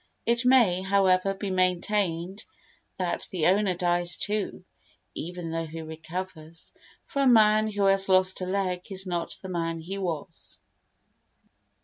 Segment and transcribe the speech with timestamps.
[0.25, 2.43] It may, however, be maintained
[2.97, 4.65] that the owner dies too,
[5.13, 6.73] even though he recovers,
[7.05, 10.57] for a man who has lost a leg is not the man he was.